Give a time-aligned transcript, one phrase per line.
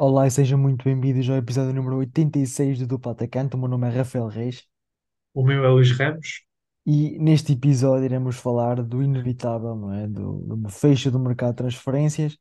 [0.00, 3.54] Olá e sejam muito bem-vindos ao episódio número 86 do Duplo Atacante.
[3.54, 4.66] O meu nome é Rafael Reis
[5.34, 6.44] O meu é Luís Ramos.
[6.86, 10.06] e neste episódio iremos falar do inevitável, não é?
[10.08, 12.38] Do, do fecho do mercado de transferências,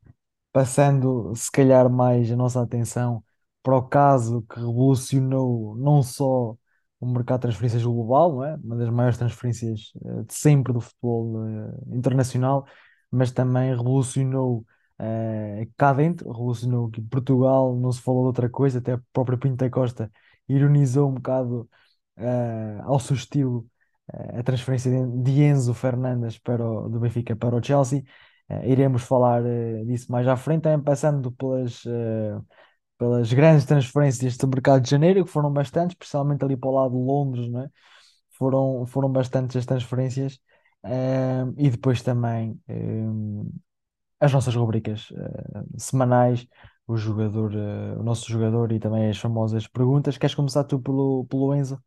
[0.51, 3.23] passando se calhar mais a nossa atenção
[3.63, 6.55] para o caso que revolucionou não só
[6.99, 8.55] o mercado de transferências global, não é?
[8.57, 12.65] Uma das maiores transferências eh, de sempre do futebol eh, internacional,
[13.11, 14.65] mas também revolucionou
[14.99, 19.37] eh, cá dentro, revolucionou aqui Portugal, não se falou de outra coisa, até o próprio
[19.37, 20.11] Pinto da Costa
[20.47, 21.69] ironizou um bocado
[22.17, 23.65] eh, ao seu estilo
[24.13, 28.03] eh, a transferência de Enzo Fernandes para o, do Benfica para o Chelsea.
[28.49, 29.41] Eh, iremos falar
[29.85, 31.83] disso mais à frente, também passando pelas,
[32.97, 36.91] pelas grandes transferências do mercado de janeiro, que foram bastantes, especialmente ali para o lado
[36.91, 37.69] de Londres, não é?
[38.37, 40.39] Foram, foram bastantes as transferências.
[41.57, 42.59] E depois também
[44.19, 46.47] as nossas rubricas eh, semanais,
[46.87, 50.17] o jogador, eh, o nosso jogador e também as famosas perguntas.
[50.17, 51.81] Queres começar tu pelo, pelo Enzo?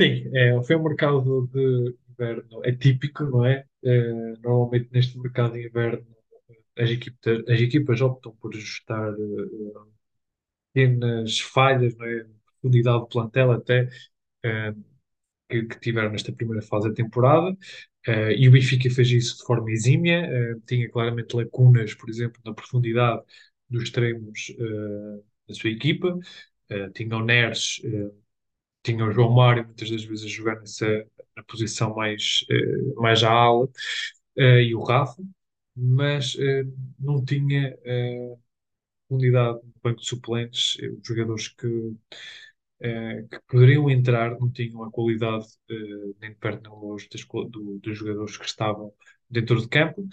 [0.00, 3.66] Sim, é, foi um mercado de inverno atípico, não é?
[3.84, 4.12] É,
[4.42, 6.06] normalmente neste mercado de inverno
[6.78, 9.80] as equipas, as equipas optam por ajustar eh,
[10.72, 12.24] pequenas falhas, não é?
[12.60, 13.88] Profundidade de plantel até
[14.44, 14.74] eh,
[15.48, 17.56] que, que tiveram nesta primeira fase da temporada.
[18.08, 22.40] Eh, e o Benfica fez isso de forma exímia, eh, tinha claramente lacunas, por exemplo,
[22.44, 23.22] na profundidade
[23.68, 26.18] dos extremos eh, da sua equipa.
[26.94, 27.80] Tinha o Neres
[28.82, 30.86] tinha o João Mário muitas das vezes a jogar nessa
[31.36, 32.44] na posição mais,
[32.96, 33.68] mais à ala,
[34.36, 35.22] e o Rafa,
[35.76, 36.36] mas
[36.98, 37.76] não tinha
[39.08, 41.66] unidade no banco de suplentes, os jogadores que,
[42.80, 45.74] que poderiam entrar não tinham a qualidade eh,
[46.20, 47.08] nem de perto nem de longe
[47.80, 48.92] dos jogadores que estavam
[49.28, 50.06] dentro de campo.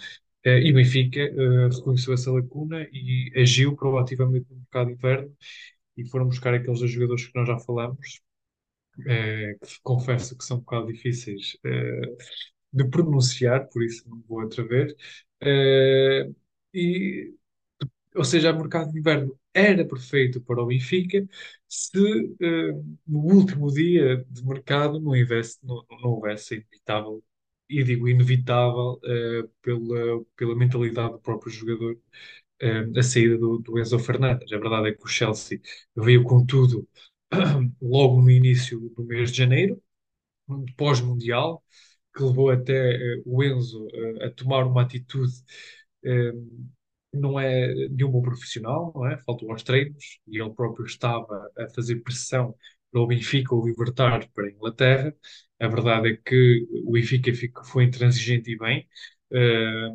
[0.44, 5.32] Eh, e o Benfica eh, reconheceu essa lacuna e agiu proativamente no mercado interno
[5.96, 8.20] e foram buscar aqueles dois jogadores que nós já falamos,
[9.06, 12.16] eh, que confesso que são um bocado difíceis eh,
[12.72, 14.94] de pronunciar, por isso não vou atrever.
[15.42, 16.30] Eh,
[16.74, 17.34] e,
[18.16, 21.26] ou seja, o mercado de inverno era perfeito para o Benfica
[21.68, 22.72] se eh,
[23.06, 27.22] no último dia de mercado não houvesse, não, não houvesse inevitável,
[27.68, 31.98] e digo inevitável, eh, pela, pela mentalidade do próprio jogador,
[32.60, 34.52] eh, a saída do, do Enzo Fernandes.
[34.52, 35.60] A verdade é que o Chelsea
[35.96, 36.88] veio com tudo
[37.82, 39.82] logo no início do mês de janeiro,
[40.76, 41.62] pós-mundial,
[42.14, 45.32] que levou até eh, o Enzo eh, a tomar uma atitude
[46.02, 46.32] que
[47.12, 49.18] não é de um bom profissional, não é?
[49.24, 52.54] Faltou aos treinos e ele próprio estava a fazer pressão
[52.90, 55.14] para o Benfica o libertar para a Inglaterra.
[55.60, 58.86] A verdade é que o Benfica foi intransigente e bem.
[59.32, 59.88] Eh,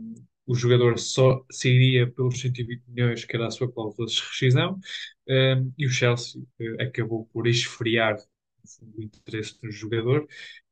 [0.45, 4.79] o jogador só sairia pelos 120 milhões, que era a sua cláusula de rescisão,
[5.27, 8.17] eh, e o Chelsea eh, acabou por esfriar
[8.95, 10.27] o interesse do jogador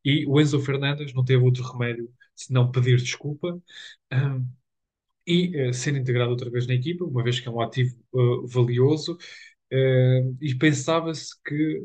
[0.05, 3.59] e o Enzo Fernandes não teve outro remédio senão pedir desculpa
[5.29, 8.47] e eh, ser integrado outra vez na equipa, uma vez que é um ativo eh,
[8.47, 9.17] valioso.
[9.71, 11.81] eh, e pensava-se que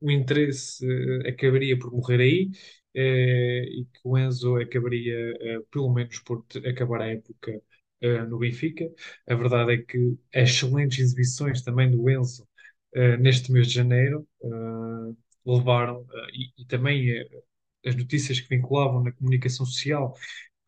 [0.00, 0.84] o interesse
[1.28, 2.50] acabaria por morrer aí
[2.94, 5.14] e que o Enzo acabaria,
[5.70, 7.62] pelo menos, por acabar a época
[8.28, 8.84] no Benfica.
[9.28, 9.98] A verdade é que
[10.34, 12.46] as excelentes exibições também do Enzo
[13.20, 14.26] neste mês de janeiro
[15.46, 17.08] levaram, e, e também
[17.84, 20.14] as notícias que vinculavam na comunicação social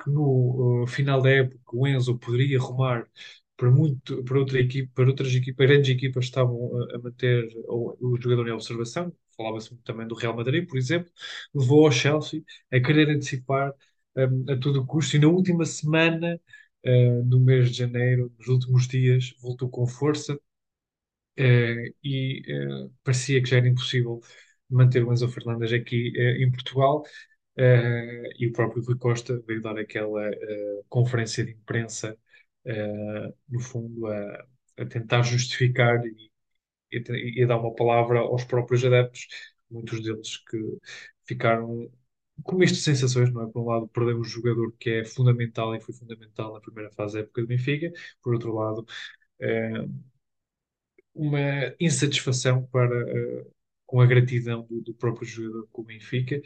[0.03, 3.09] que no uh, final da época o Enzo poderia rumar
[3.56, 8.21] para muito para outra equipe, para outras equipas, grandes equipas estavam a, manter o, o
[8.21, 9.12] jogador em observação.
[9.37, 11.10] Falava-se também do Real Madrid, por exemplo,
[11.55, 13.72] levou ao Chelsea a querer antecipar
[14.16, 16.41] um, a todo custo e na última semana
[16.87, 20.40] uh, do mês de janeiro, nos últimos dias, voltou com força uh,
[22.02, 22.43] e
[23.02, 24.20] parecia que já era impossível
[24.69, 27.05] manter o Enzo Fernandes aqui em Portugal.
[27.56, 32.19] Uh, e o próprio Rui Costa veio dar aquela uh, conferência de imprensa,
[32.67, 34.47] uh, no fundo, a,
[34.79, 36.31] a tentar justificar e,
[36.93, 39.29] e, e, dar uma palavra aos próprios adeptos,
[39.71, 40.59] muitos deles que
[41.27, 41.89] ficaram
[42.43, 43.51] com de sensações, não é?
[43.53, 47.15] Por um lado, perdemos um jogador que é fundamental e foi fundamental na primeira fase
[47.15, 47.93] da época do Benfica,
[48.23, 48.85] por outro lado,
[51.15, 52.97] uma insatisfação para,
[53.87, 56.41] com a gratidão do, do próprio jogador com o Benfica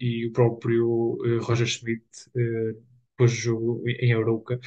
[0.00, 2.04] e o próprio eh, Roger Schmidt,
[2.36, 2.72] eh,
[3.12, 4.58] depois do jogo em Arouca,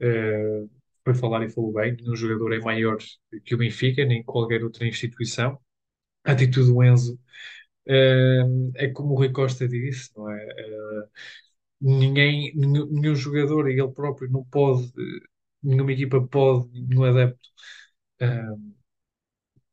[0.00, 0.66] eh,
[1.04, 2.98] foi falar e falou bem, nenhum jogador é maior
[3.44, 5.58] que o Benfica, nem qualquer outra instituição.
[6.24, 7.18] A atitude do Enzo
[8.76, 10.46] é como o Rui Costa disse, não é?
[11.80, 14.90] Ninguém, nenhum, nenhum jogador, e ele próprio, não pode
[15.62, 17.48] nenhuma equipa pode, nenhum adepto,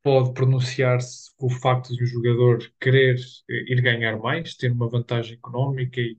[0.02, 3.16] pode pronunciar-se com o facto de o jogador querer
[3.50, 6.16] eh, ir ganhar mais, ter uma vantagem económica e,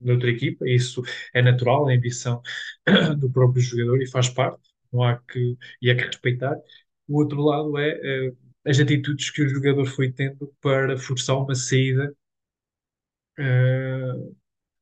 [0.00, 0.68] noutra equipa.
[0.68, 1.02] Isso
[1.34, 2.42] é natural, é a ambição
[3.18, 4.60] do próprio jogador e faz parte,
[4.92, 6.56] não há que, e é que respeitar.
[7.08, 7.90] O outro lado é
[8.28, 8.32] eh,
[8.66, 12.14] as atitudes que o jogador foi tendo para forçar uma saída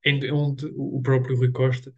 [0.05, 1.93] em- onde o próprio Rui Costa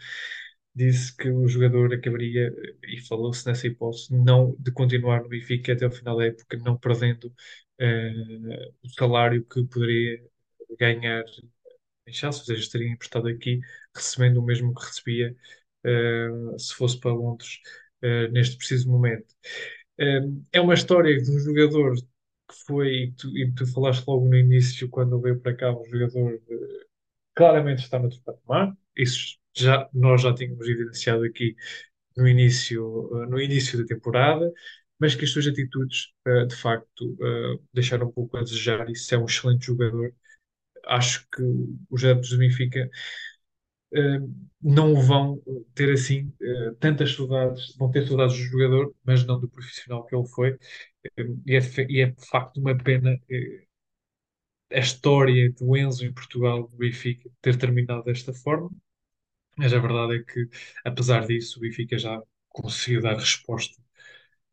[0.75, 2.53] disse que o jogador acabaria,
[2.85, 6.77] e falou-se nessa hipótese, não de continuar no Benfica até o final da época, não
[6.79, 7.33] perdendo
[7.79, 10.23] eh, o salário que poderia
[10.79, 11.25] ganhar
[12.07, 13.61] em Chelsea, ou seja, estaria emprestado aqui,
[13.97, 15.37] recebendo o mesmo que recebia
[15.85, 16.29] eh,
[16.59, 17.61] se fosse para Londres
[18.03, 19.35] eh, neste preciso momento.
[20.53, 24.37] É uma história de um jogador que foi, e tu, e tu falaste logo no
[24.37, 26.41] início, quando veio para cá, um jogador
[27.35, 28.77] claramente está no patamar.
[28.97, 31.57] Isso já, nós já tínhamos evidenciado aqui
[32.17, 34.53] no início, eh, no início da temporada,
[34.99, 38.89] mas que as suas atitudes, eh, de facto, eh, deixaram um pouco a desejar.
[38.91, 40.15] Isso é um excelente jogador.
[40.87, 41.43] Acho que
[41.91, 42.91] os adeptos do Benfica
[44.63, 45.41] não vão
[45.75, 46.33] ter assim
[46.81, 50.59] tantas saudades, vão ter saudades do jogador, mas não do profissional que ele foi.
[51.47, 53.19] E é, e é de facto uma pena
[54.71, 58.71] a história do Enzo em Portugal, do Benfica, ter terminado desta forma.
[59.57, 60.49] Mas a verdade é que,
[60.85, 63.81] apesar disso, o Benfica já conseguiu dar resposta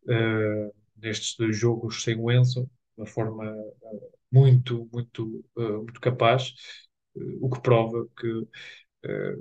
[0.09, 2.71] eh, nestes dois jogos sem o Enzo, de
[3.01, 6.53] uma forma eh, muito, muito, eh, muito capaz,
[7.41, 8.47] o que prova que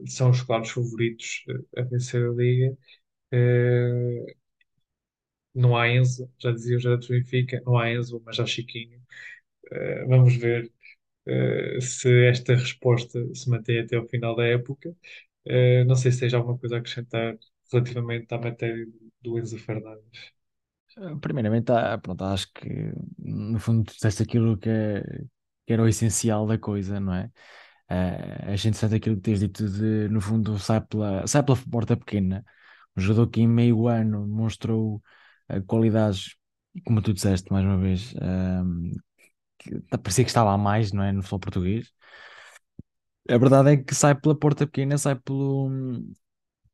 [0.06, 1.44] são os claros favoritos
[1.76, 2.76] a vencer a Liga.
[5.54, 9.00] Não há Enzo, já dizia o Gerardo do Benfica, não há Enzo, mas há Chiquinho.
[10.08, 10.70] Vamos ver
[11.26, 14.94] eh, se esta resposta se mantém até ao final da época.
[15.46, 17.38] Eh, não sei se tens alguma coisa a acrescentar
[17.72, 18.86] relativamente à matéria
[19.22, 20.32] do Enzo Fernandes.
[20.96, 21.72] Eh, Primeiramente,
[22.02, 25.02] pronto, acho que no fundo tu disseste aquilo que, é-
[25.66, 27.30] que era o essencial da coisa, não é?
[27.90, 31.96] Eh, acho interessante aquilo que tens dito de, no fundo, sai pela, sai pela porta
[31.96, 32.44] pequena.
[32.96, 35.02] Um jogador que em meio ano demonstrou
[35.48, 36.36] eh, qualidades,
[36.86, 38.14] como tu disseste mais uma vez,
[39.58, 41.12] que parecia que estava a mais, não é?
[41.12, 41.92] No futebol português.
[43.30, 45.68] A verdade é que sai pela porta pequena, sai pelo.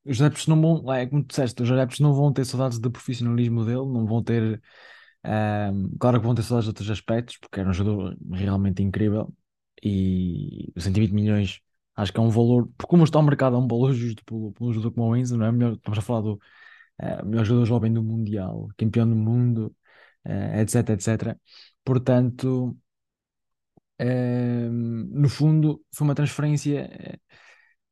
[0.04, 2.90] Os adeptos não vão, é como tu disseste, os adeptos não vão ter saudades do
[2.90, 4.62] profissionalismo dele, não vão ter.
[5.24, 9.32] ehm, claro que vão ter saudades de outros aspectos, porque era um jogador realmente incrível
[9.82, 11.60] e os 120 milhões
[11.96, 14.54] acho que é um valor, porque como está o mercado, é um valor justo por
[14.60, 15.52] um jogador como o Enzo, não é?
[15.52, 16.40] Melhor, estamos a falar do
[17.00, 19.74] eh, melhor jogador jovem do Mundial, campeão do mundo,
[20.24, 21.40] eh, etc, etc.
[21.84, 22.76] Portanto.
[24.70, 27.18] No fundo, foi uma transferência eh,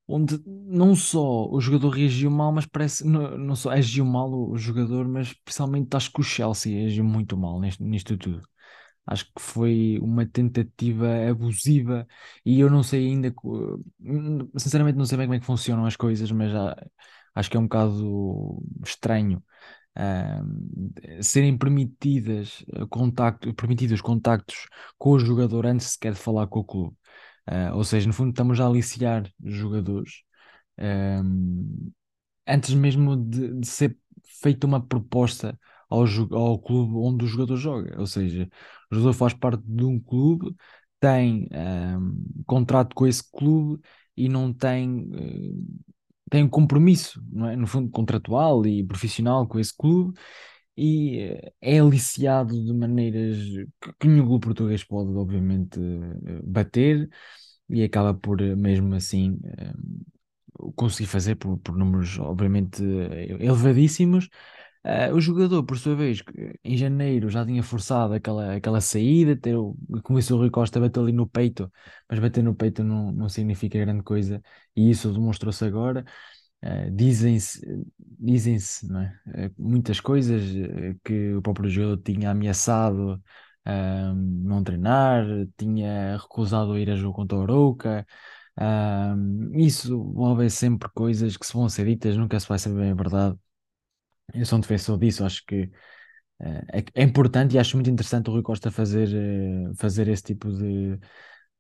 [0.09, 4.57] onde não só o jogador reagiu mal, mas parece não, não só agiu mal o,
[4.59, 8.43] jogador, mas principalmente acho que o Chelsea agiu muito mal neste, nisto tudo.
[9.07, 12.07] Acho que foi uma tentativa abusiva
[12.45, 13.35] e eu não sei ainda,
[14.01, 16.77] hum, sinceramente, não sei bem como é que funcionam as coisas, mas já,
[17.35, 19.43] acho que é um bocado estranho
[19.97, 20.91] ahm,
[21.23, 24.67] serem permitidas eh, contacto, permitidos contactos
[24.99, 26.97] com o jogador antes sequer de falar com o clube.
[27.47, 30.23] Ah, ou seja, no fundo, estamos a aliciar jogadores
[30.79, 31.93] ahm,
[32.47, 33.99] antes mesmo de, de ser
[34.43, 37.99] feita uma proposta ao, ao clube onde o jogador joga.
[38.01, 38.49] Ou seja,
[38.91, 40.55] o jogador faz parte de um clube,
[41.01, 42.15] tem ahm,
[42.47, 43.81] contrato com esse clube
[44.17, 45.09] e não tem.
[45.15, 45.94] eh,
[46.35, 47.57] tem um compromisso, é?
[47.57, 50.19] No fundo, contratual e profissional com esse clube
[50.77, 53.39] e eh, é aliciado de maneiras
[54.01, 57.09] que, nenhum clube português pode, obviamente, eh, bater
[57.71, 59.39] e acaba por, eh, mesmo assim,
[60.77, 62.83] conseguir fazer por, por números, obviamente,
[63.41, 64.29] elevadíssimos.
[64.87, 69.35] Eh, o jogador, por sua vez, que em janeiro já tinha forçado aquela, aquela saída,
[69.37, 71.73] ter, o- começou o Rui Costa a bater ali no peito,
[72.09, 74.43] mas bater no peito não, não significa grande coisa,
[74.77, 76.05] e isso demonstrou-se agora.
[76.63, 79.21] Eh, dizem-se, não é?
[79.35, 83.23] Eh, muitas coisas eh, que o próprio jogador tinha ameaçado
[83.65, 84.15] ahm,
[84.45, 85.25] não treinar,
[85.57, 88.07] tinha recusado ir a jogo contra o Arouca.
[88.57, 92.91] ahm, isso vão sempre coisas que se vão ser ditas, nunca se vai saber bem
[92.93, 93.39] a verdade.
[94.33, 95.71] Eu sou um defensor disso, acho que
[96.41, 100.23] eh, é, é importante e acho muito interessante o Rui Costa fazer, eh, fazer esse
[100.25, 100.99] tipo de,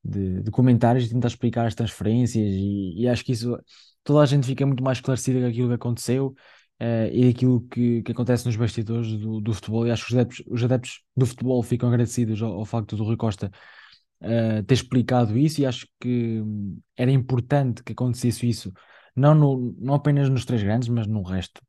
[0.04, 3.58] de, de comentários tentar explicar as transferências e, e acho que isso
[4.04, 6.34] toda a gente fica muito mais esclarecida com aquilo que aconteceu
[6.80, 10.18] eh, e aquilo que, que acontece nos bastidores do, do futebol e acho que os
[10.18, 13.50] adeptos, os adeptos do futebol ficam agradecidos ao, ao facto do Rui Costa
[14.20, 18.72] eh, ter explicado isso e acho que hum, era importante que acontecesse isso
[19.16, 21.60] não, no, não apenas nos três grandes, mas no resto.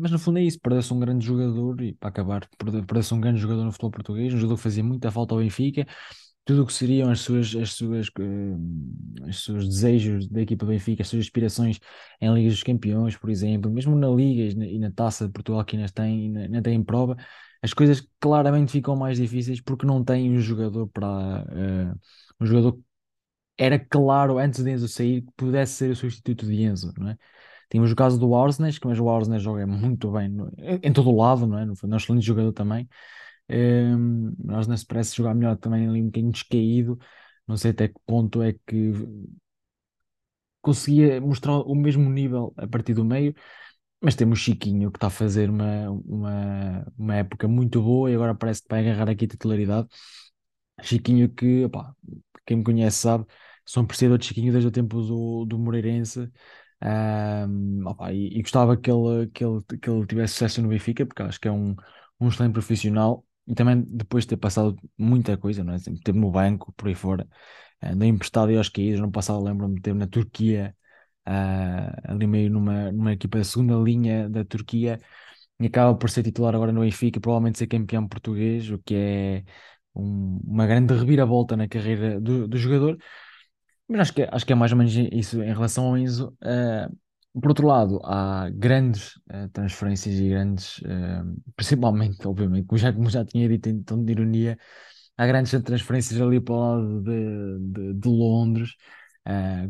[0.00, 3.20] Mas no fundo é isso, perdeu-se um grande jogador e para acabar, perde- perdeu-se um
[3.20, 5.86] grande jogador no futebol português, um jogador que fazia muita falta ao Benfica,
[6.44, 11.02] tudo o que seriam as suas, as suas, eh, os seus desejos da equipa Benfica,
[11.02, 11.78] as suas aspirações
[12.20, 15.32] em Ligas dos Campeões, por exemplo, mesmo na Liga e na, e na Taça de
[15.32, 17.16] Portugal que ainda tem, ainda tem em prova,
[17.62, 21.94] as coisas claramente ficam mais difíceis porque não tem um jogador para eh,
[22.40, 22.78] um jogador
[23.56, 27.18] era claro antes de Enzo sair que pudesse ser o substituto de Enzo, não é?
[27.70, 30.50] Tínhamos o caso do Arsnes, que mas o Arsnes joga muito bem no-
[30.82, 31.64] em todo o lado, não é?
[31.66, 32.88] No fundo, é um excelente jogador também.
[33.50, 36.98] Um, o Arsnes parece jogar melhor também ali um bocadinho descaído.
[37.46, 38.92] Não sei até que ponto é que
[40.62, 43.34] conseguia mostrar o mesmo nível a partir do meio,
[44.02, 48.34] mas temos Chiquinho que está a fazer uma, uma, uma época muito boa e agora
[48.34, 49.88] parece que vai agarrar aqui a titularidade.
[50.82, 51.94] Chiquinho que, opá,
[52.46, 53.26] quem me conhece sabe,
[53.66, 53.86] sou um
[54.18, 56.30] de Chiquinho desde o tempo do, do Moreirense.
[56.80, 61.04] Ahm, opá, e, e gostava que ele, que ele, que ele tivesse sucesso no Benfica,
[61.06, 61.74] porque acho que é um,
[62.20, 65.78] um excelente profissional e também depois de ter passado muita coisa, não é?
[66.04, 67.26] Teve no banco, por aí fora,
[67.82, 69.00] andou emprestado e aos caídos.
[69.00, 70.76] No passado lembro-me de ter na Turquia,
[71.26, 74.98] ah, ali meio numa, numa equipa da segunda linha da Turquia
[75.60, 79.44] e acaba por ser titular agora no Benfica, provavelmente ser campeão português, o que é
[79.94, 82.98] um- uma grande reviravolta na carreira do, do jogador.
[83.88, 86.36] Mas acho que, acho que é mais ou menos isso em relação ao Enzo.
[86.42, 86.88] Eh,
[87.40, 91.22] por outro lado, há grandes eh, transferências e grandes, eh,
[91.56, 94.58] principalmente, obviamente, como já, como já tinha dito em tom de ironia,
[95.16, 98.74] há grandes transferências ali para o lado de, de, de Londres,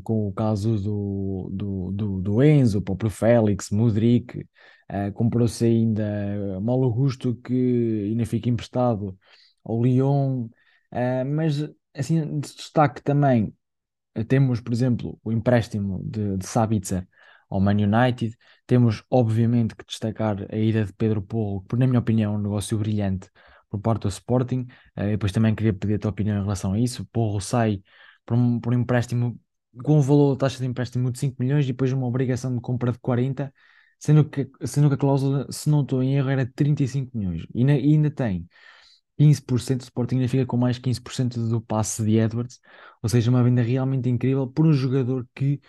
[0.05, 4.47] com o caso do, do, do, do Enzo, o próprio Félix, Mudryk,
[4.89, 9.19] eh, comprou-se ainda Malo Augusto, que ainda fica emprestado
[9.65, 10.49] ao Lyon,
[11.27, 13.53] mas assim, de destaque também.
[14.25, 17.07] Temos, por exemplo, o empréstimo de, de Sabitzer
[17.49, 18.37] ao Man United.
[18.67, 22.43] Temos, obviamente, que destacar a ida de Pedro Porro, que, na minha opinião, é um
[22.43, 23.31] negócio brilhante
[23.71, 24.67] por parte do Sporting.
[24.97, 27.07] Eh, depois também queria pedir a tua opinião em relação a isso.
[27.07, 27.83] Porro sai
[28.27, 29.39] por um, por um empréstimo
[29.85, 32.61] com um valor de taxa de empréstimo de 5 milhões e depois uma obrigação de
[32.61, 33.53] compra de 40,
[33.99, 37.47] sendo que, sendo que a cláusula, se não estou em erro, era 35 milhões.
[37.55, 38.49] E ainda, e ainda tem
[39.19, 42.61] 15%, o Sporting ainda fica com mais 15% do passe de Edwards,
[43.03, 45.61] ou seja, uma venda realmente incrível por um jogador que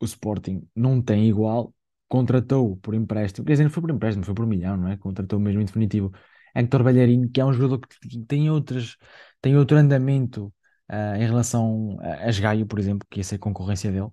[0.00, 1.74] o Sporting não tem igual,
[2.08, 4.96] contratou por empréstimo, quer dizer, não foi por empréstimo, foi por um milhão, não é?
[4.96, 6.12] Contratou mesmo em definitivo
[6.54, 8.96] Héctor Bellerin, que é um jogador que tem outras,
[9.40, 10.52] tem outro andamento
[10.88, 14.10] ah, em relação a, a Gaio, por exemplo, que ia ser concorrência dele.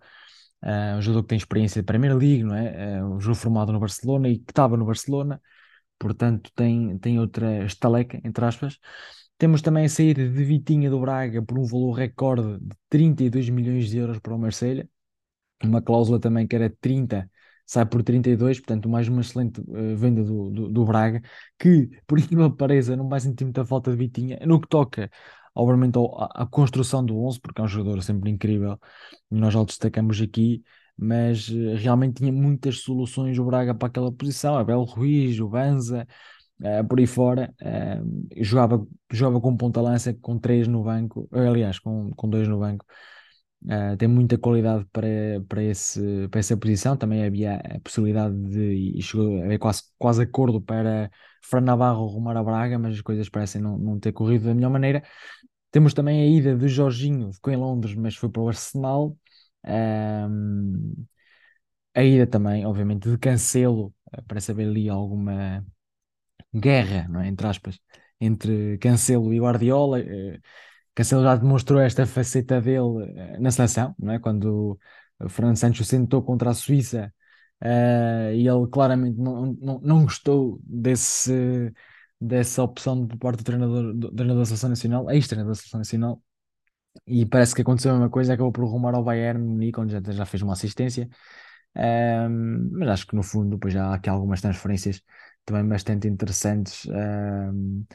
[0.62, 3.00] Ah, um jogador que tem experiência de Premier League, não é?
[3.00, 5.42] Ah, um jogador formado no Barcelona e que estava no Barcelona,
[6.00, 8.80] portanto tem, tem outra estaleca, entre aspas.
[9.38, 13.90] Temos também a saída de Vitinha do Braga por um valor recorde de 32 milhões
[13.90, 14.90] de euros para o Marselha
[15.64, 17.30] uma cláusula também que era 30,
[17.66, 21.22] sai por 32, portanto, mais uma excelente eh, venda do, do, do Braga,
[21.58, 25.10] que, por incrível que pareça, não vai sentir muita falta de Vitinha, no que toca,
[25.54, 28.80] obviamente, à, construção do 11, porque é um jogador sempre incrível,
[29.30, 30.64] nós já o destacamos aqui,
[31.00, 36.08] mas eh, realmente tinha muitas soluções o Braga para aquela posição, Abel Ruiz, o Banza,
[36.62, 38.02] eh, por aí fora, eh,
[38.38, 42.86] jogava, jogava com ponta-lança, com três no banco, aliás, com, com dois no banco,
[43.62, 45.08] Uh, tem muita qualidade para,
[45.48, 46.96] para, esse, para essa posição.
[46.96, 51.12] Também havia a possibilidade de, e chegou a haver quase, quase acordo para
[51.44, 54.70] Fran Navarro rumar a Braga, mas as coisas parecem não, não ter corrido da melhor
[54.70, 55.04] maneira.
[55.72, 59.16] Temos também a ida de Jorginho, ficou em Londres, mas foi para o Arsenal.
[59.66, 61.06] Um,
[61.94, 65.66] a ida também, obviamente, de Cancelo, uh, para saber ali alguma
[66.54, 67.28] guerra, não é?
[67.28, 67.80] entre aspas,
[68.20, 70.00] entre Cancelo e Guardiola.
[70.00, 70.40] Uh,
[71.00, 74.20] Cancelo já demonstrou esta faceta dele eh, na seleção, não é?
[74.20, 74.78] Quando
[75.20, 77.14] o Fernando Santos sentou contra a Suíça
[77.62, 81.74] eh, e ele claramente não, não, não gostou desse,
[82.20, 86.24] dessa opção por parte do treinador, do treinador da Seleção Nacional, ex-treinador da Seleção Nacional,
[87.08, 90.02] e parece que aconteceu a mesma coisa, acabou por rumar ao Bayern Munique, onde já,
[90.12, 91.10] já fez uma assistência,
[91.76, 95.02] Ehm, mas acho que no fundo depois já há aqui algumas transferências
[95.46, 96.86] também bastante interessantes.
[96.88, 97.86] ehm,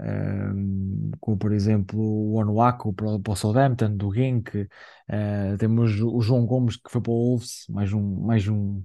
[0.00, 6.20] um, como por exemplo o Onuaku para, para o Southampton, do Genk, uh, temos o
[6.20, 8.82] João Gomes que foi para o Wolves, mais um, mais um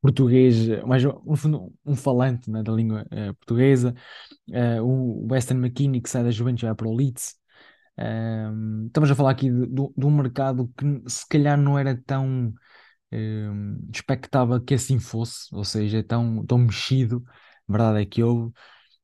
[0.00, 3.94] português, mais um, um falante né, da língua uh, portuguesa,
[4.50, 7.36] uh, o Weston McKinney que sai da Juventus vai para o Leeds.
[8.86, 12.52] Estamos a falar aqui de, de, um mercado que se calhar não era tão
[13.92, 17.24] expectável que assim fosse, ou seja, tão, tão mexido.
[17.68, 18.52] A verdade é que houve.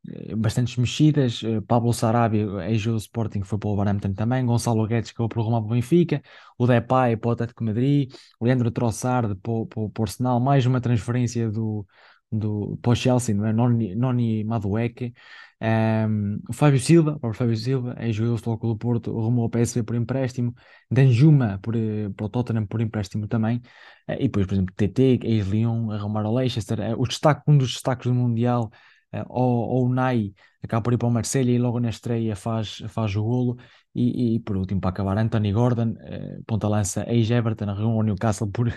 [0.08, 1.42] eh, bastantes mexidas.
[1.44, 4.46] eh, Pablo Sarabia, ex-jogador do Sporting, foi para o Wolverhampton também.
[4.46, 6.22] Gonçalo Guedes, que foi para o Roma para o Benfica.
[6.58, 8.12] O Depay para o Atlético Madrid.
[8.40, 10.40] Leandro Trossard para, o- para, o- para o Arsenal.
[10.40, 11.86] Mais uma transferência do,
[12.32, 13.52] do, para o Chelsea, não é?
[13.52, 15.14] Noni, Noni Madueke.
[15.60, 19.50] Ehm, o Fábio Silva, o Fábio Silva, ex-jogador do Futebol Clube do Porto, rumou ao
[19.50, 20.54] PSV por empréstimo.
[20.90, 23.60] Danjuma por, eh, para o Tottenham por empréstimo também.
[24.08, 26.80] Eh, E depois, por exemplo, TT, ex-Lyon, arrumar ao Leicester.
[26.80, 28.70] Eh, O destaque, um dos destaques do Mundial
[29.12, 33.14] eh, ou, Nai acaba por ir para o Marselha e logo na estreia faz, faz
[33.16, 33.56] o golo.
[33.94, 38.72] E, e por último, para acabar, Anthony Gordon, eh, ponta-lança ex-Everton, arrumou ao Newcastle por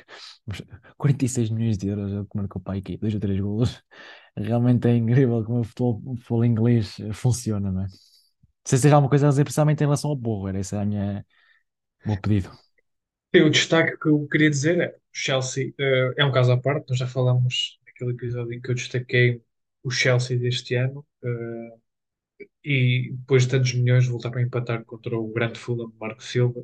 [0.98, 3.84] 46 milhões de euros, é que marcou para aqui, dois ou três golos.
[4.36, 7.88] Realmente é incrível como o futebol, o futebol inglês funciona, não é?
[8.66, 11.26] Se vocês alguma coisa a dizer, principalmente em relação ao Borro, era esse a minha,
[12.06, 12.52] o meu pedido.
[13.36, 16.90] O destaque que eu queria dizer é o Chelsea eh, é um caso à parte,
[16.90, 19.42] nós já falamos naquele episódio em que eu destaquei
[19.84, 21.78] o Chelsea deste ano eh,
[22.64, 26.64] e depois de tantos milhões voltaram a empatar contra o grande Fulham Marco Silva.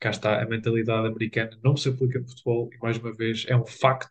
[0.00, 3.56] Cá está, a mentalidade americana não se aplica no futebol e mais uma vez é
[3.56, 4.10] um facto,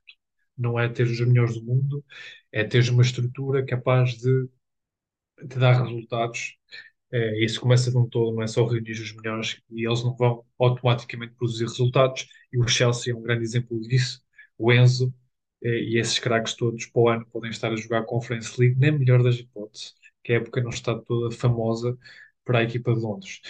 [0.58, 2.04] não é ter os melhores do mundo,
[2.60, 4.50] é ter uma estrutura capaz de,
[5.44, 6.58] de dar resultados
[7.12, 10.16] é, isso começa de um todo, não é só reunir os melhores e eles não
[10.16, 12.28] vão automaticamente produzir resultados.
[12.54, 14.22] E o Chelsea é um grande exemplo disso.
[14.58, 15.14] O Enzo
[15.64, 18.92] eh, e esses craques todos para o ano podem estar a jogar Conference League, na
[18.92, 21.98] melhor das hipóteses, que a época não está toda famosa
[22.46, 23.42] para a equipa de Londres.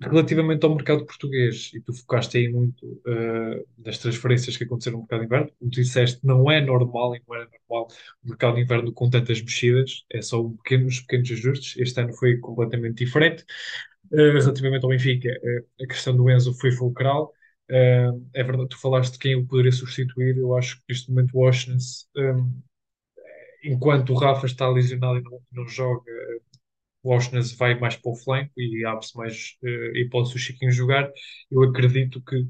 [0.00, 5.02] Relativamente ao mercado português, e tu focaste aí muito eh, das transferências que aconteceram no
[5.02, 7.88] mercado de inverno, como tu disseste, não é normal e não era normal
[8.22, 11.76] o mercado de inverno com tantas mexidas, é só um pequeno, uns pequenos ajustes.
[11.78, 13.44] Este ano foi completamente diferente.
[14.12, 17.32] Eh, relativamente ao Benfica, eh, a questão do Enzo foi fulcral.
[18.34, 20.36] É verdade, tu falaste de quem o poderia substituir.
[20.38, 21.76] Eu acho que neste momento o Washington,
[23.64, 26.10] enquanto o Rafa está lesionado e não, não joga,
[27.02, 31.10] o Auschwitz vai mais para o flanco e abre-se mais uh, hipótese o Chiquinho jogar.
[31.50, 32.46] Eu acredito que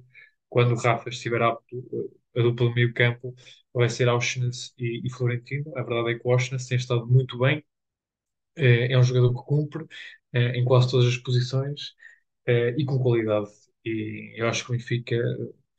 [0.48, 3.34] quando o Rafa estiver apto, uh, a dupla do meio campo
[3.72, 5.70] vai ser Auschwitz e, e, Florentino.
[5.76, 7.62] A verdade é que o Auschwitz tem estado muito bem, uh,
[8.60, 9.86] é um jogador que cumpre
[10.34, 11.94] em quase todas as posições
[12.46, 13.48] e com qualidade.
[13.84, 15.16] E eu acho que o Benfica,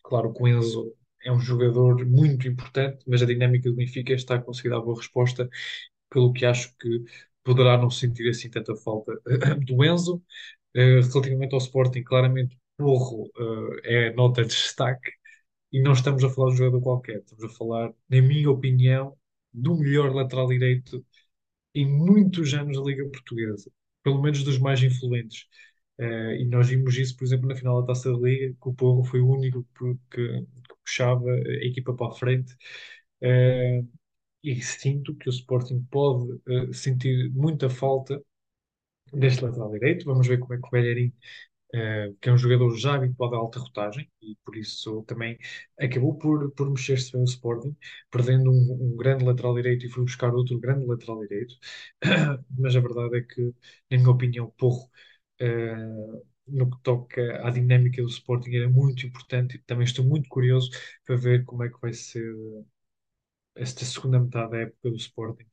[0.04, 4.42] claro, o Enzo é um jogador muito importante, mas a dinâmica do Benfica está a
[4.42, 5.48] conseguir dar boa resposta
[6.10, 7.06] pelo que acho que
[7.44, 9.14] poderá não sentir assim tanta falta
[9.66, 10.22] do Enzo.
[10.76, 15.12] Uh, relativamente ao Sporting, claramente Porro uh, é nota de destaque
[15.72, 19.18] e não estamos a falar de um jogador qualquer, estamos a falar, na minha opinião,
[19.54, 21.06] do melhor lateral direito
[21.76, 23.72] em muitos anos da Liga Portuguesa,
[24.04, 25.46] pelo menos dos mais influentes.
[26.00, 28.74] Uh, e nós vimos isso, por exemplo, na final da Taça da Liga, que o
[28.74, 29.66] Porro foi o único
[30.12, 30.46] que,
[30.84, 32.56] puxava a equipa para a frente.
[34.44, 38.22] E sinto que o Sporting pode uh, sentir muita falta
[39.14, 40.06] deste lateral direito.
[40.06, 41.14] Vamos ver como é que o Bellerin,
[41.76, 45.38] uh, que é um jogador já habituado à alta rotagem, e por isso também
[45.80, 47.76] acabou por, por mexer-se bem o Sporting,
[48.12, 51.56] perdendo um, um, grande lateral direito e foi buscar outro grande lateral direito.
[52.58, 53.42] Mas a verdade é que,
[53.92, 54.90] na minha opinião, Porro.
[55.42, 60.28] Uh, no que toca à dinâmica do Sporting era muito importante e também estou muito
[60.30, 60.72] curioso
[61.06, 62.24] para ver como é que vai ser
[63.60, 65.46] esta segunda metade da época do Sporting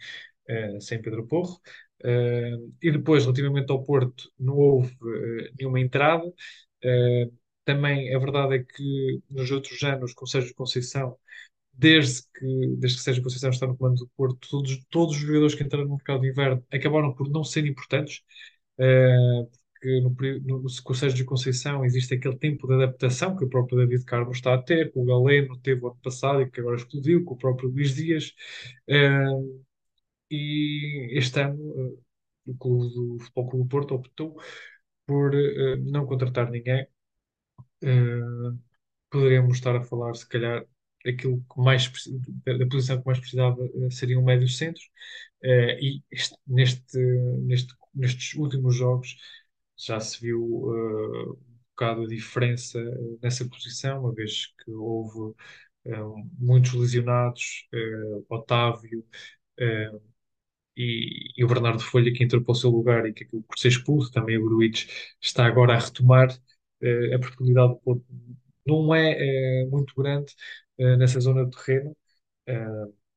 [0.48, 1.60] uh, sem Pedro Porro.
[2.04, 6.24] Uh, e depois, relativamente ao Porto, não houve uh, nenhuma entrada.
[7.64, 11.16] também a verdade é que nos outros anos, com Sérgio Conceição,
[11.72, 15.54] desde que, desde que Sérgio Conceição está no comando do Porto, todos, todos os jogadores
[15.54, 18.22] que entraram no mercado de inverno acabaram por não ser importantes.
[20.14, 23.78] Porque no, no, com o Sérgio Conceição existe aquele tempo de adaptação que o próprio
[23.78, 27.24] David Carmo está a ter, que o Galeno teve ano passado e que agora explodiu,
[27.24, 28.34] com o próprio Luís Dias.
[28.88, 29.64] Uh,
[30.30, 32.04] e este ano uh,
[32.46, 34.40] o clube do Futebol Clube do Porto optou
[35.06, 36.86] por uh, não contratar ninguém.
[39.10, 40.64] poderíamos estar a falar, se calhar,
[41.06, 41.90] aquilo que mais
[42.44, 43.56] da posição que mais precisava
[43.90, 44.82] seria um médio centro.
[45.80, 49.16] e este, neste, neste, nestes últimos jogos
[49.76, 52.80] já se viu uh, um bocado a diferença
[53.22, 55.34] nessa posição, uma vez que houve
[55.86, 59.04] uh, muitos lesionados, uh, Otávio
[60.76, 63.58] e, e, o Bernardo Folha que entrou para o seu lugar e que acabou por
[63.58, 64.88] ser expulso, também o Gruitch
[65.20, 66.30] está agora a retomar
[67.12, 68.04] a oportunidade do Porto
[68.66, 70.34] não é muito grande
[70.78, 71.96] nessa zona de terreno.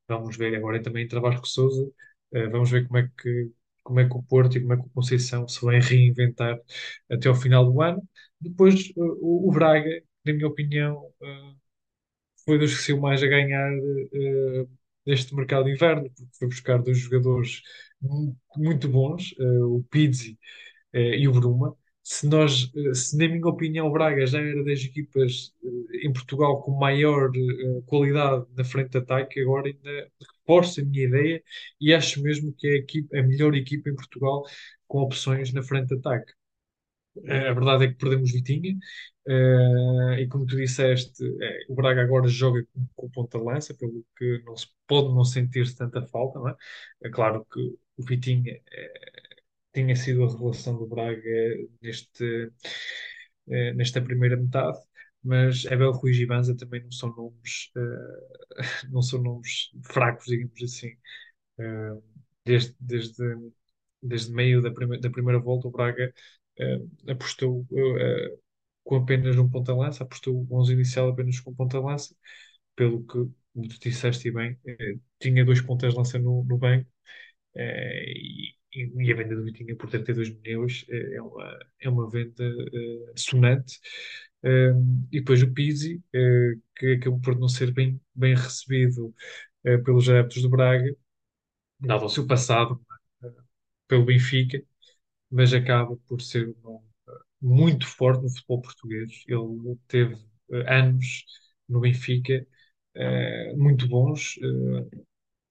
[0.07, 1.91] vamos ver agora também em Vasco Souza,
[2.51, 3.51] vamos ver como é que
[3.89, 6.57] como é que o Porto e como é que o Conceição se vai reinventar
[7.11, 8.01] até ao final do ano.
[8.41, 9.89] Depois, o, o Braga,
[10.25, 11.57] na minha opinião, uh,
[12.45, 14.69] foi dos que saiu mais a ganhar uh,
[15.05, 17.61] neste mercado de inverno, porque foi buscar dois jogadores
[18.01, 20.37] mu- muito bons, eh, o Pizzi
[20.93, 21.75] eh, e o Bruma.
[22.03, 26.11] Se nós, eh, se na minha opinião o Braga já era das equipas eh, em
[26.13, 31.43] Portugal com maior eh, qualidade na frente de ataque, agora ainda reforço a minha ideia
[31.79, 34.43] e acho mesmo que é a, equipa, a melhor equipa em Portugal
[34.87, 36.33] com opções na frente de ataque.
[37.27, 38.77] A verdade é que perdemos Vitinha,
[39.27, 44.41] eh, e como tu disseste, eh, o Braga agora joga com, com ponta-lança, pelo que
[44.45, 46.55] não se pode não sentir-se tanta falta, não é?
[47.03, 47.59] É claro que
[47.97, 49.18] o Vitinha eh,
[49.73, 51.21] tinha sido a revelação do Braga
[51.81, 52.51] neste,
[53.49, 54.77] eh, nesta primeira metade,
[55.23, 58.49] mas Abel Ruiz e Banza também não são nomes, eh,
[58.91, 60.89] não são nomes fracos, digamos assim.
[61.59, 62.01] Eh,
[62.45, 63.23] desde, desde,
[64.03, 66.13] desde meio da, prime da primeira volta, o Braga
[67.09, 67.65] apostou
[68.83, 72.15] com apenas um ponta-lança, apostou o 11 inicial apenas com ponta-lança,
[72.75, 73.13] pelo que,
[73.53, 74.59] como tu disseste bem,
[75.19, 76.89] tinha dois pontas-lança no, no banco
[77.55, 82.43] e, e a venda do Vitinha por 32 milhões eh, é uma, é uma venda
[82.43, 83.79] eh, sonante.
[84.43, 84.71] Eh,
[85.11, 89.13] e depois o Pizzi, eh, que acabou por não ser bem, bem recebido
[89.65, 90.95] eh, pelos adeptos do Braga,
[91.81, 92.81] dado o seu passado
[93.87, 94.61] pelo Benfica,
[95.31, 96.81] mas acaba por ser um
[97.41, 99.23] muito forte no futebol português.
[99.27, 100.17] Ele teve
[100.67, 101.25] anos
[101.69, 102.45] no Benfica
[103.57, 104.37] muito bons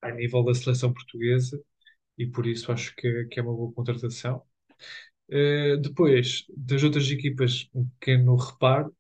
[0.03, 1.61] a nível da seleção portuguesa
[2.19, 4.43] e por isso acho que, que é uma boa contratação.
[5.31, 8.95] Eh, depois, das outras equipas, um pequeno reparo,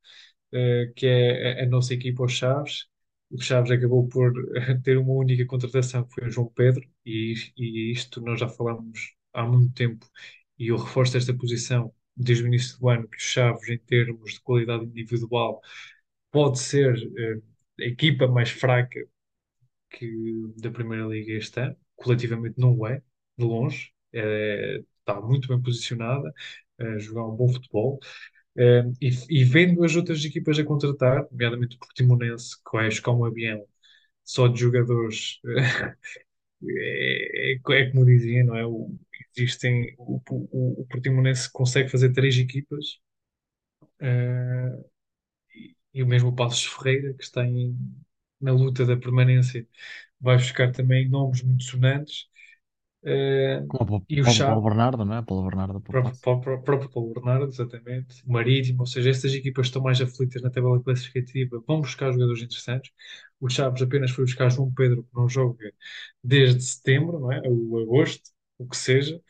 [0.53, 2.87] eh, que é a, a nossa equipa, os Chaves.
[3.31, 4.33] O Chaves acabou por
[4.85, 9.15] ter uma única contratação, que foi o João Pedro, e, e isto nós já falamos
[9.33, 10.07] há muito tempo,
[10.59, 14.35] e eu reforço esta posição desde o início do ano, que o Chaves, em termos
[14.35, 15.61] de qualidade individual,
[16.31, 19.01] pode ser eh, a equipa mais fraca
[19.91, 23.03] que da Primeira Liga este ano, coletivamente não é,
[23.39, 26.33] de longe, É, está muito bem posicionada,
[26.79, 27.99] a jogar um bom futebol.
[28.57, 33.13] Eh, e, e vendo as outras equipas a contratar, nomeadamente o Portimonense, que vai buscar
[33.13, 33.65] um avião
[34.25, 35.41] só de jogadores,
[36.65, 38.67] é, é, é como dizia, não é?
[38.67, 38.95] O,
[39.37, 42.99] existem, o, o, o Portimonense consegue fazer três equipas,
[44.01, 44.89] eh,
[45.95, 47.77] e, o mesmo Passos Ferreira, que está em,
[48.41, 49.67] na luta da permanência,
[50.21, 52.29] vai buscar também nomes muito sonantes.
[53.09, 55.23] Eh, Como e o Paulo, Paulo Chá, Bernardo, não é?
[55.29, 59.83] Paulo Bernardo próprio, próprio, próprio Paulo Bernardo, exatamente, o Marítimo, ou seja, estas equipas estão
[59.83, 62.93] mais aflitas na tabela classificativa, vão buscar jogadores interessantes.
[63.41, 65.73] O Chaves apenas foi buscar João Pedro, que não joga
[66.23, 67.41] desde setembro, não é?
[67.47, 69.21] Ou agosto, o que seja.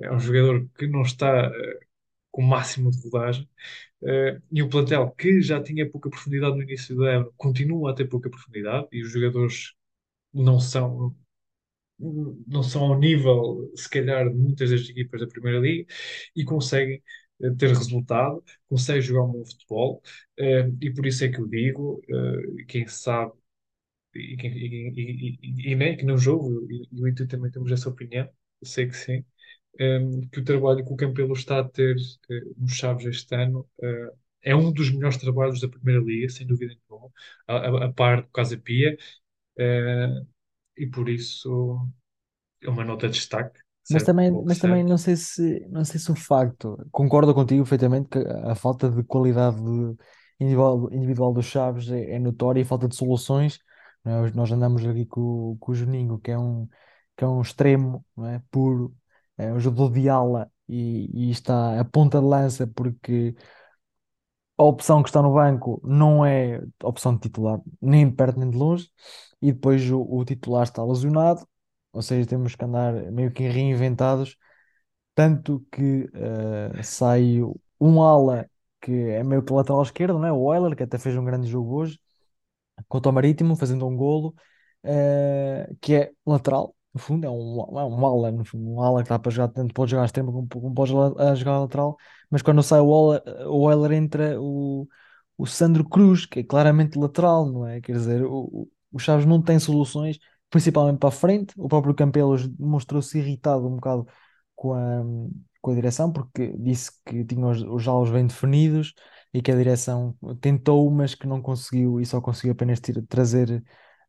[0.00, 1.80] É um jogador que não está eh,
[2.32, 3.48] com o máximo de rodagem.
[4.04, 7.94] Eh, e o plantel, que já tinha pouca profundidade no início da época, continua a
[7.94, 9.74] ter pouca profundidade e os jogadores
[10.32, 11.16] não são
[11.98, 15.86] não são ao nível, se calhar, de muitas das equipas da Primeira Liga
[16.34, 17.02] e conseguem
[17.42, 20.02] eh, ter resultado, conseguem jogar um bom futebol,
[20.38, 23.32] eh, e por isso é que eu digo, eh, quem sabe
[24.14, 28.28] e, e, e, e, nem que não jogo, e e tu também temos essa opinião,
[28.64, 29.24] sei que sim,
[30.32, 31.96] que o trabalho que o Campelo está a ter
[32.56, 33.68] nos Chaves este ano
[34.42, 37.10] é um dos melhores trabalhos da Primeira Liga, sem dúvida nenhuma,
[37.46, 38.96] a, a, a par do Casa Pia,
[39.58, 40.08] eh,
[40.76, 41.88] e por isso
[42.62, 44.02] é uma nota de destaque, Mas certo?
[44.02, 48.18] também, mas também não sei se, não sei se o facto, concordo contigo perfeitamente que
[48.18, 49.96] a falta de qualidade de-
[50.40, 53.58] individual, individual dos Chaves é, é notória e falta de soluções.
[54.04, 54.30] é?
[54.32, 56.68] Nós andamos aqui com, com o Juninho, que é um,
[57.16, 58.40] que é um extremo, é?
[58.50, 58.92] Puro,
[59.38, 63.34] é um jogador de ala e, e está a ponta de lança porque
[64.58, 68.50] a opção que está no banco não é opção de titular, nem de perto nem
[68.50, 68.90] de longe,
[69.40, 71.46] e depois o, o titular está lesionado,
[71.92, 74.36] ou seja, temos que andar meio que reinventados
[75.14, 77.40] tanto que eh, sai
[77.80, 78.48] um ala
[78.80, 80.32] que é meio que lateral esquerdo, não é?
[80.32, 81.98] O Euler, que até fez um grande jogo hoje,
[82.88, 84.34] contra o Marítimo, fazendo um golo,
[84.82, 89.02] eh, que é lateral, no fundo, é um, é um ala, no fundo, um ala
[89.02, 91.96] que dá para jogar, tanto pode jogar extremo como, como pode jogar, a jogar lateral,
[92.30, 94.86] mas quando sai o Euler, o Euler entra o,
[95.38, 97.80] o Sandro Cruz, que é claramente lateral, não é?
[97.80, 100.18] Quer dizer, o, o Chaves não tem soluções,
[100.50, 104.06] principalmente para a frente, o próprio Campelo mostrou-se irritado um bocado
[104.54, 105.02] com a,
[105.60, 108.94] com a direção, porque disse que tinha os, os alvos bem definidos
[109.32, 113.62] e que a direção tentou, mas que não conseguiu e só conseguiu apenas tira- trazer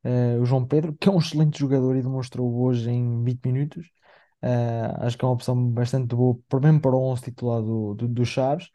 [0.04, 3.88] eh, o João Pedro, que é um excelente jogador e demonstrou hoje em 20 minutos.
[4.42, 8.08] Eh, acho que é uma opção bastante boa, mesmo para o 11 titular do, do,
[8.08, 8.70] do Chaves.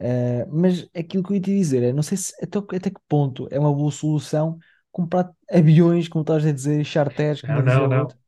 [0.00, 3.00] Eh, mas aquilo que eu ia te dizer é, não sei se até, até que
[3.08, 4.58] ponto é uma boa solução,
[4.92, 8.16] comprar aviões, como estás a dizer, charters, como Não, não, outro.
[8.16, 8.18] não.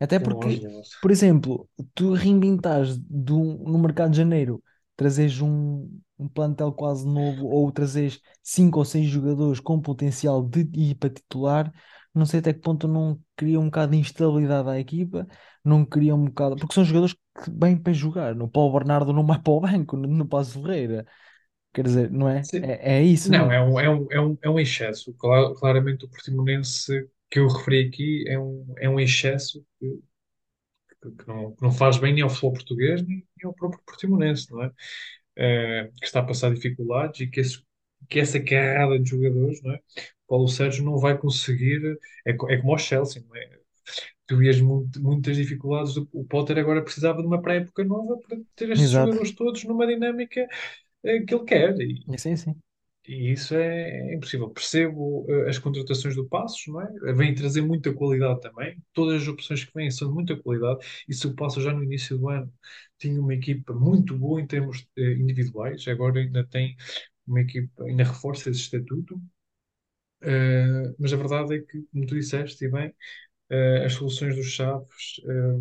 [0.00, 0.60] Até porque,
[1.00, 4.62] por exemplo, tu reinventares no mercado de janeiro,
[4.96, 10.60] trazes um, um plantel quase novo ou trazes cinco ou seis jogadores com potencial de
[10.74, 11.72] ir para titular,
[12.14, 15.26] não sei até que ponto não cria um bocado de instabilidade à equipa,
[15.64, 18.34] não cria um bocado, porque são jogadores que vêm para jogar.
[18.34, 21.06] No Paulo Bernardo não vai para o banco, no, Paço Ferreira.
[21.74, 22.48] Quer dizer, não é?
[22.60, 23.52] É, é isso Não, mesmo.
[23.52, 25.14] é um, é um, é um, é um excesso.
[25.14, 30.00] Cla- Claramente o Portimonense que eu referi aqui é um, é um excesso que,
[31.02, 33.80] que- que não, que não faz bem nem ao futebol português nem, nem ao próprio
[33.86, 34.72] Portimonense, não é?
[35.36, 37.62] Eh, que está a passar dificuldades e que, esse,
[38.08, 39.80] que essa carrada de jogadores, não é?
[40.28, 43.50] Paulo Sérgio não vai conseguir, é, é como o Chelsea, não é?
[44.26, 45.96] Tu vias muito- muitas dificuldades.
[45.96, 49.10] O Potter agora precisava de uma pré-época nova para ter estes Exato.
[49.10, 50.48] jogadores todos numa dinâmica
[51.04, 51.76] eh, que ele quer.
[52.18, 52.62] Sim, sim.
[53.06, 54.48] E isso é, é impossível.
[54.50, 57.14] Percebo eh, as contratações do Passos, não é?
[57.14, 58.82] Vêm trazer muita qualidade também.
[58.94, 60.80] Todas as opções que vêm são de muita qualidade.
[61.08, 62.52] E se o Passos já no início do ano
[62.98, 66.76] tinha uma equipa muito boa em termos eh, individuais, agora ainda tem
[67.26, 69.20] uma equipa, ainda reforça esse estatuto.
[70.22, 72.94] Eh, mas a verdade é que, como tu disseste, e bem,
[73.50, 75.60] eh, as soluções dos Chaves eh,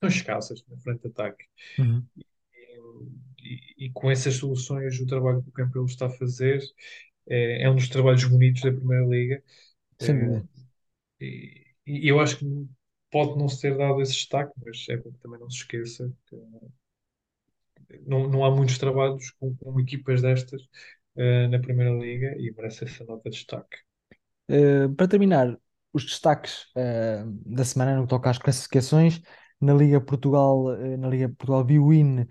[0.00, 1.44] são escassas na frente de ataque.
[1.78, 2.08] Uhum.
[3.86, 6.60] E, com essas soluções, o trabalho que o Campelo está a fazer
[7.28, 9.42] é, é um dos trabalhos bonitos da Primeira Liga.
[9.98, 10.48] Sem Eh, dúvida.
[11.20, 12.46] e, e eu acho que
[13.10, 16.12] pode não se ter dado esse destaque, mas é bom que também não se esqueça
[16.28, 16.36] que
[18.06, 20.62] não, não há muitos trabalhos com, com equipas destas
[21.16, 23.78] eh, na Primeira Liga e merece essa nota de destaque.
[24.50, 25.58] Uh, para terminar,
[25.92, 29.20] os destaques uh, da semana no que toca às classificações,
[29.60, 32.26] na Liga Portugal, uh, na Liga Portugal Bwin, uh,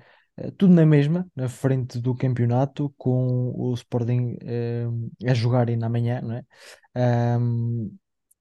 [0.57, 4.37] tudo na mesma, na frente do campeonato, com o Sporting
[5.27, 7.37] a jogar ainda amanhã, não é?
[7.37, 7.95] Um,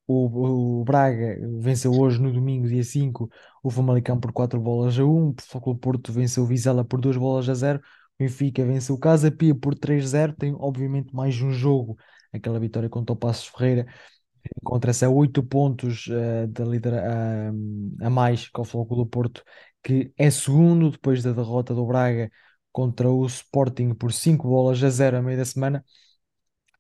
[0.07, 3.31] o, o Braga venceu hoje no domingo, dia 5,
[3.63, 7.17] o Famalicão por 4 bolas a 1, o Futebol Porto venceu o Vizela por 2
[7.17, 7.83] bolas a 0, o
[8.19, 11.97] Benfica venceu o Casa Pia por 3-0, tem obviamente mais um jogo,
[12.33, 13.87] aquela vitória contra o Passos Ferreira,
[14.61, 17.49] encontra-se a 8 pontos uh, da lidera
[18.01, 19.43] a, a mais que o Futebol do Porto,
[19.83, 22.31] que é segundo depois da derrota do Braga
[22.73, 25.85] contra o Sporting por 5 bolas a 0 a meio da semana.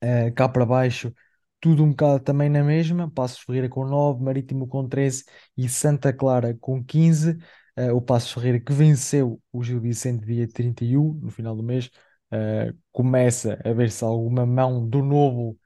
[0.02, 1.14] Uh, cá para baixo,
[1.60, 3.10] tudo um bocado também na mesma.
[3.10, 5.24] Passos Ferreira com 9, Marítimo com 13
[5.56, 7.38] e Santa Clara com 15.
[7.78, 11.90] Uh, o Passos Ferreira que venceu o Gil Vicente dia 31, no final do mês.
[12.32, 15.58] Uh, começa a ver-se alguma mão do novo,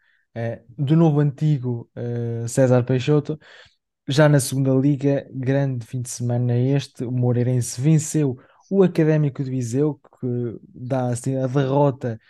[0.76, 1.90] do novo antigo
[2.46, 3.38] César Peixoto.
[4.08, 8.38] Já na segunda liga, grande fim de semana este, o Moreirense venceu
[8.70, 12.20] o Académico de Viseu, que dá assim a derrota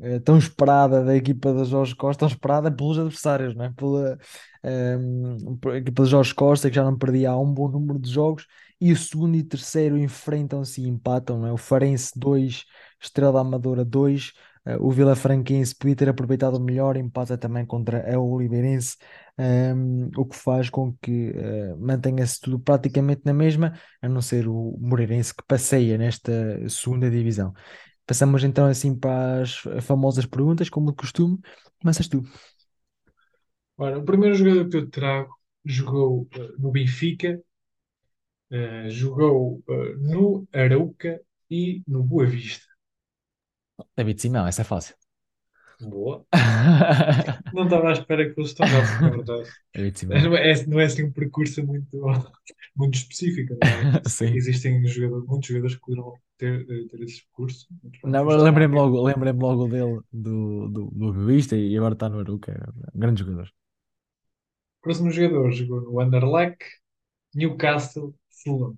[0.00, 3.72] eh, tão esperada da equipa de Jorge Costa, tão esperada pelos adversários, não é?
[3.72, 4.18] Pela
[4.64, 8.10] ehm, por- equipa de Jorge Costa, que já não perdia há um bom número de
[8.10, 8.46] jogos,
[8.80, 11.52] e o segundo e terceiro enfrentam-se e empatam, não é?
[11.52, 12.64] O Farense 2,
[13.00, 18.18] Estrela Amadora 2, eh, o Vila Franquense podia ter aproveitado melhor, empata também contra a
[18.18, 18.96] Oliveirense,
[19.38, 24.48] ehm, o que faz com que eh, mantenha-se tudo praticamente na mesma, a não ser
[24.48, 26.32] o Moreirense que passeia nesta
[26.68, 27.52] segunda divisão.
[28.06, 31.38] Passamos então assim para as famosas perguntas, como de costume.
[31.80, 32.22] Começas tu.
[33.76, 37.40] Ora, o primeiro jogador que eu trago jogou eh, no Benfica,
[38.50, 42.73] eh, jogou eh, no Arauca e no Boa Vista.
[43.96, 44.94] David Simão, essa é fácil.
[45.80, 46.24] Boa.
[47.52, 49.50] Não estava à espera que fosse tão rápido, na verdade.
[49.74, 50.22] David Simão.
[50.22, 51.98] Não é, não é assim um percurso muito,
[52.76, 54.02] muito específico, não é?
[54.08, 54.34] Sim.
[54.34, 57.66] Existem jogadores, muitos jogadores que poderão ter, eh, ter esse percurso.
[58.04, 62.20] Não, mas lembrei-me logo, lembrei-me logo dele, do, do, do Boavista e agora está no
[62.20, 62.52] Aruca.
[62.52, 63.50] É grande jogador.
[64.80, 66.64] Próximo jogador jogou no Anderlecht,
[67.34, 68.76] Newcastle, Fulham.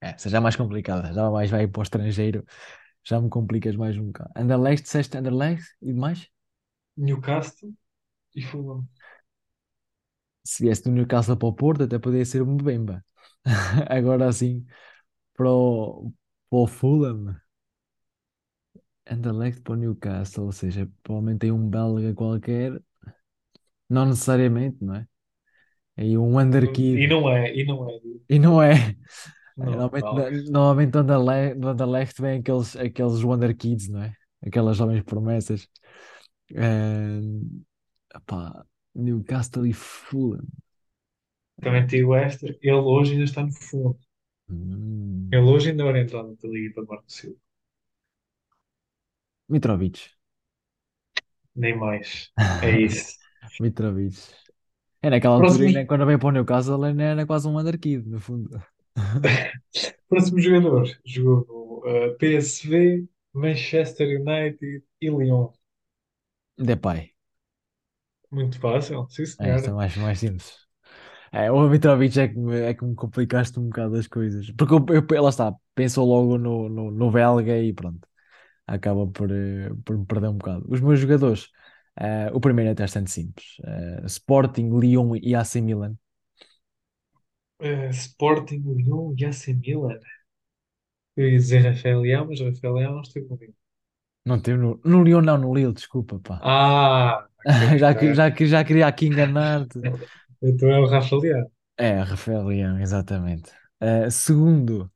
[0.00, 2.44] É, essa já é mais complicada, já mais vai para o estrangeiro,
[3.08, 4.30] já me complicas mais um bocado.
[4.36, 6.28] Anderlecht, disseste Anderlecht e mais?
[6.96, 7.72] Newcastle
[8.34, 8.86] e Fulham.
[10.44, 13.04] Se viesse do Newcastle para o Porto, até poderia ser um Mbemba.
[13.88, 14.66] Agora assim,
[15.34, 16.12] para o,
[16.50, 17.36] para o Fulham.
[19.06, 22.78] Anderlecht para o Newcastle, ou seja, provavelmente tem um belga qualquer,
[23.88, 25.06] não necessariamente, não é?
[25.96, 28.00] Aí um Under E não é, e não é.
[28.28, 28.96] e não é.
[29.58, 30.30] Não, Normalmente, belga.
[30.50, 34.14] normalmente do Anderlecht, do Anderlecht vem aqueles, aqueles Wonder Kids, não é?
[34.42, 35.68] Aquelas jovens promessas.
[38.14, 40.46] Epá, Newcastle e Fulham.
[41.60, 43.96] Também digo esta, ele hoje ainda está no fundo.
[44.48, 45.28] Hum.
[45.32, 47.38] Ele hoje ainda vai entrar na Liga para Marco Silva.
[49.48, 49.98] Mitrovic.
[51.54, 52.32] Nem mais.
[52.62, 53.18] É isso.
[53.60, 54.16] Mitrovic.
[55.02, 57.78] É naquela altura, Próximo, ainda quando veio para o Newcastle, ele era quase um Wonder
[57.78, 58.50] Kid, no fundo.
[60.08, 60.86] próximo jogador.
[61.04, 65.52] Jogou no eh, PSV, Manchester United e Lyon.
[66.58, 67.14] Depay.
[68.30, 70.52] Muito fácil, sim É, esta é mais, mais simples.
[71.32, 74.50] É, o Mitrovic é que, me, é que me complicaste um bocado as coisas.
[74.52, 78.06] Porque eu, eu, lá está, pensou logo no, no, no belga e pronto.
[78.66, 80.66] Acaba por, eh, por me perder um bocado.
[80.70, 81.48] Os meus jogadores,
[81.98, 83.46] eh, o primeiro é até bastante simples.
[83.64, 85.96] Eh, Sporting, Lyon e AC Milan.
[87.60, 90.00] Eh, Sporting, Lyon e AC Milan.
[91.16, 93.52] Eu ia dizer Rafael Leão, mas Rafael Leão não esteve Lyon.
[94.24, 96.46] Não teve no, no Lyon, não, no Lille, desculpa, pá.
[96.50, 97.28] Ah,
[97.78, 99.78] Já, que- já, que- já queria aqui enganar-te.
[100.42, 101.50] Então é o Rafa Leão.
[101.76, 103.52] É, Rafael Leão, exatamente.
[103.80, 104.90] Eh, segundo,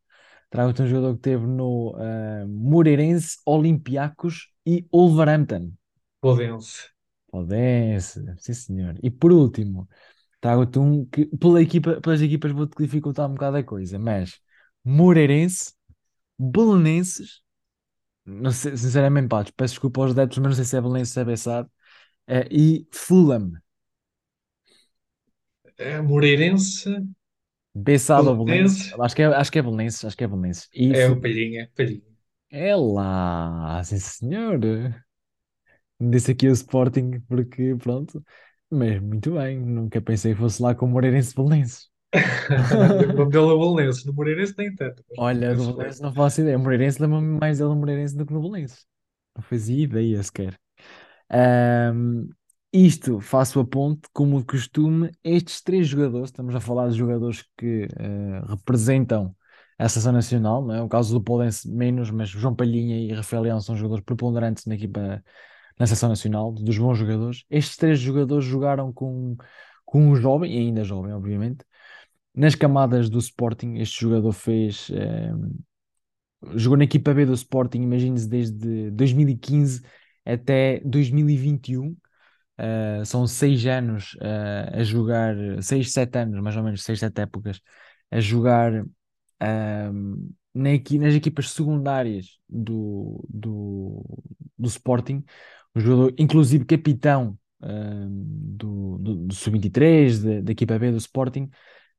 [0.50, 5.72] trago-te um jogador que teve no eh, Moreirense, Olympiacos e Wolverhampton.
[6.22, 6.88] Podense.
[7.32, 8.98] Odense, sim senhor.
[9.02, 9.88] E por último,
[10.42, 14.40] trago-te um que pela equipa, pelas equipas vou-te dificultar um bocado a coisa, mas
[14.84, 15.74] Moreirense,
[16.38, 17.42] Belenenses,
[18.26, 21.14] não sei, sinceramente, pá, peço desculpa aos adeptos, mas não sei se é Belenenses ou
[21.14, 21.70] se é Bessade,
[22.28, 23.52] eh, e Fulham,
[25.76, 26.88] É Moreirense,
[27.74, 30.94] Bessade ou Belenenses, acho que é, acho que é Belenenses, acho que é Belenenses, e
[31.02, 31.16] É o.
[31.20, 32.12] Palhinha, Palhinha.
[32.50, 34.60] É lá, sim senhor.
[36.00, 38.22] Disse aqui o Sporting porque, pronto,
[38.72, 41.90] mas muito bem, nunca pensei que fosse lá com o Moreirense Belenenses.
[43.00, 44.04] Lembro-me dele a Belenenses.
[44.04, 46.58] No Moreirense nem tanto, mas no Olha, do Belenenses não faço ideia.
[46.58, 48.86] O Moreirense lembra-me mais dele no Moreirense do que no Belenenses.
[49.36, 50.58] Não fazia ideia sequer.
[51.30, 52.28] Ahm,
[52.72, 57.44] isto faço a ponte, como de costume, estes três jogadores, estamos a falar de jogadores
[57.56, 59.34] que eh, representam
[59.78, 60.82] a seleção nacional, não é?
[60.82, 64.74] O caso do Podense menos, mas João Palhinha e Rafael Leão são jogadores preponderantes na
[64.74, 65.22] equipa,
[65.78, 67.44] na seleção nacional, dos bons jogadores.
[67.50, 69.36] Estes três jogadores jogaram com,
[69.84, 71.64] com um jovem, e ainda jovem, obviamente.
[72.34, 75.32] Nas camadas do Sporting, este jogador fez, eh,
[76.54, 79.82] jogou na equipa B do Sporting, imagine-se, desde 2015
[80.24, 81.96] até 2021.
[82.58, 87.22] Uh, são seis anos uh, a jogar, seis, sete anos, mais ou menos, seis, sete
[87.22, 87.60] épocas,
[88.10, 88.84] a jogar
[89.42, 94.04] um, na equi- nas equipas secundárias do, do,
[94.58, 95.24] do Sporting,
[95.74, 98.08] um jogador, inclusive capitão um,
[98.56, 101.44] do, do, do Sub-23, da equipa B do Sporting,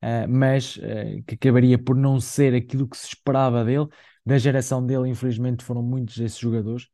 [0.02, 3.86] uh, mas uh, que acabaria por não ser aquilo que se esperava dele.
[4.24, 6.88] Da geração dele, infelizmente, foram muitos desses jogadores.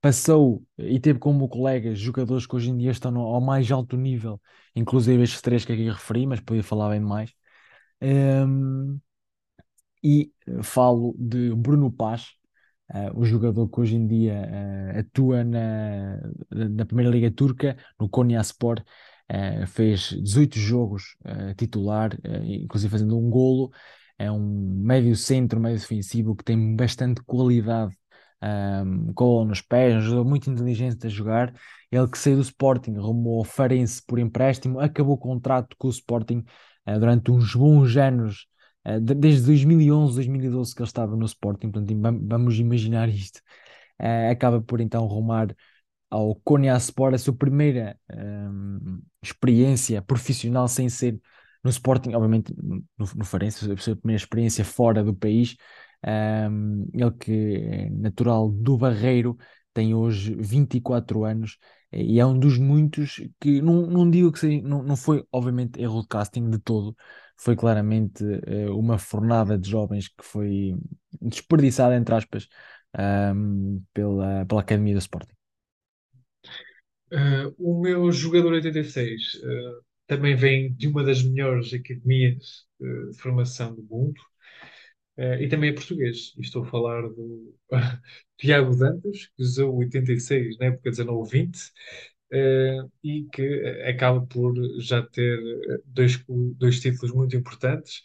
[0.00, 4.40] Passou e teve como colegas jogadores que hoje em dia estão ao mais alto nível,
[4.74, 7.30] inclusive estes três que aqui referi, mas podia falar bem mais.
[8.00, 8.98] Um,
[10.02, 12.34] e falo de Bruno Paz,
[12.92, 16.18] eh, o jogador que hoje em dia eh, atua na,
[16.50, 18.82] na Primeira Liga Turca, no Konyaspor,
[19.28, 21.16] eh, fez 18 jogos
[21.56, 22.10] titular,
[22.44, 23.70] inclusive fazendo um golo.
[24.18, 27.94] É um médio centro, médio defensivo que tem bastante qualidade,
[28.42, 31.54] um, com nos pés, um jogador muito inteligente a jogar.
[31.90, 35.90] Ele que saiu do Sporting, rumou ao Farense por empréstimo, acabou o contrato com o
[35.90, 36.44] Sporting
[36.98, 38.46] durante uns bons anos
[39.20, 43.40] desde 2011, 2012 que ele estava no Sporting, portanto, vam- vamos imaginar isto.
[43.98, 45.54] Eh, acaba por então rumar
[46.10, 51.20] ao Konyaspor, a sua primeira ehm, experiência profissional sem ser
[51.62, 55.56] no Sporting, obviamente no, no Farense, a sua primeira experiência fora do país.
[56.04, 59.36] Ehm, ele que é natural do Barreiro,
[59.72, 61.58] tem hoje 24 anos
[61.92, 65.24] eh, e é um dos muitos que não, não digo que seja, não, não foi
[65.32, 66.96] obviamente erro de casting de todo,
[67.40, 70.76] foi claramente eh, uma fornada de jovens que foi
[71.22, 72.46] desperdiçada, entre aspas,
[72.98, 75.32] ehm, pela, pela Academia do Sporting.
[77.10, 83.18] Uh, o meu jogador 86 uh, também vem de uma das melhores academias uh, de
[83.18, 84.20] formação do mundo
[85.16, 86.34] uh, e também é português.
[86.36, 87.56] E estou a falar do
[88.36, 91.72] Tiago Dantas, que usou 86 na época 19-20
[92.32, 98.02] uh, e que uh, acaba por já ter uh, dois, dois títulos muito importantes,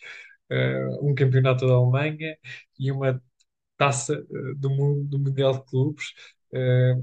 [0.51, 2.38] uh, um campeonato da Alemanha
[2.80, 3.21] e uma
[3.78, 4.26] taça
[4.57, 6.13] do, mundo, do Mundial de Clubes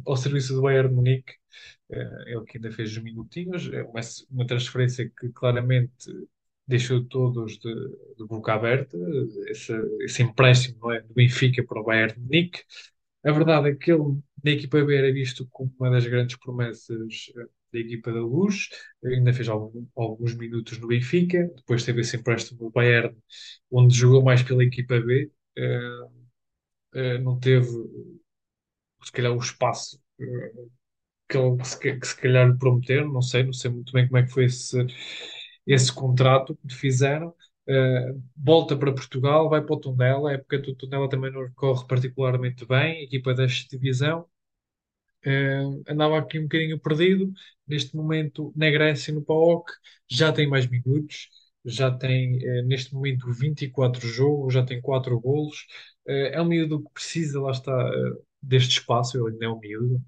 [0.07, 1.35] ao serviço do Bayern Munique.
[1.91, 4.01] Ele que ainda fez os minutinhos, é uma,
[4.31, 6.11] uma transferência que claramente
[6.67, 7.75] deixou todos de,
[8.19, 8.97] de boca aberta,
[9.49, 12.63] esse, esse empréstimo é, do Benfica para o Bayern de Munique.
[13.25, 14.03] A verdade é que ele,
[14.45, 16.99] na equipa B, era visto como uma das grandes promessas
[17.37, 18.69] uh, da equipa da Luz,
[19.05, 23.17] ainda fez algum, alguns minutos no Benfica, depois teve esse empréstimo do Bayern,
[23.71, 25.31] onde jogou mais pela equipa B.
[25.59, 26.23] Uh,
[26.95, 27.69] Uh, não teve,
[29.05, 30.71] se calhar, o espaço uh,
[31.29, 34.07] que, ele- que, se, que se calhar lhe prometeram, não sei, não sei muito bem
[34.07, 34.77] como é que foi esse,
[35.67, 37.35] esse contrato que fizeram.
[37.69, 41.87] Uh, volta para Portugal, vai para o Tondela, a época do Tondela também não corre
[41.87, 44.27] particularmente bem, equipa desta divisão.
[45.25, 47.33] Uh, andava aqui um bocadinho perdido.
[47.67, 49.71] Neste momento, na Grécia, no PAOK,
[50.11, 51.29] já tem mais minutos,
[51.65, 55.67] já tem uh, neste momento 24 jogos, já tem 4 golos.
[56.07, 57.73] É um miúdo que precisa, lá está,
[58.43, 59.17] deste espaço.
[59.19, 60.03] Ele ainda é um miúdo,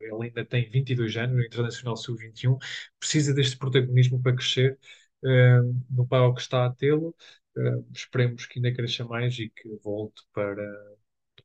[0.00, 2.58] ele ainda tem 22 anos, no Internacional Sub-21,
[2.98, 4.78] precisa deste protagonismo para crescer.
[5.24, 7.14] Uh, no PAOK está a tê-lo.
[7.56, 10.64] Uh, esperemos que ainda cresça mais e que volte para,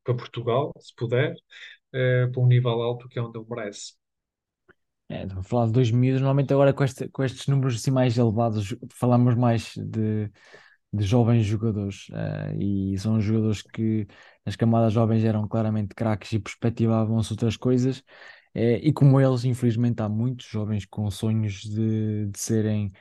[0.04, 1.36] para Portugal, se puder
[1.92, 3.94] para um nível alto que é onde ele merece.
[5.10, 8.18] É, a falar de dois miúdos, normalmente agora com, este- com estes números assim mais
[8.18, 10.30] elevados, falamos mais de,
[10.94, 12.58] de jovens jogadores, eh,
[12.94, 14.08] e são jogadores que
[14.46, 18.04] nas camadas jovens eram claramente craques e perspectivavam-se outras coisas,
[18.54, 22.92] eh, e como eles, infelizmente, há muitos jovens com sonhos de, de serem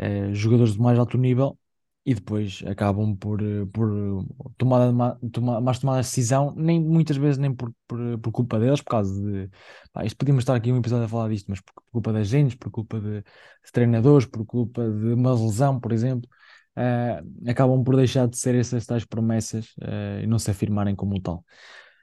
[0.00, 1.58] eh, jogadores de mais alto nível
[2.04, 4.24] e depois acabam por, eh, por
[4.56, 8.90] tomar mais tomar a decisão, nem muitas vezes nem por, por, por culpa deles, por
[8.90, 9.50] causa de.
[9.92, 12.56] Pá, isto podíamos estar aqui um episódio a falar disto, mas por, culpa das gentes,
[12.56, 16.28] por culpa de, de treinadores, por culpa de uma lesão, por exemplo,
[16.76, 21.20] eh, acabam por deixar de ser essas tais promessas eh, e não se afirmarem como
[21.20, 21.44] tal.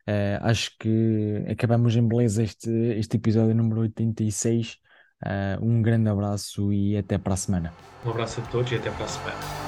[0.06, 4.78] Eh, acho que acabamos em beleza este, este episódio número 86.
[5.26, 7.74] Uh, um grande abraço e até para a semana.
[8.06, 9.67] Um abraço a todos e até para a semana.